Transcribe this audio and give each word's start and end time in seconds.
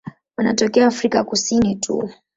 Wanatokea 0.37 0.87
Afrika 0.87 1.23
Kusini 1.23 1.75
tu. 1.75 2.09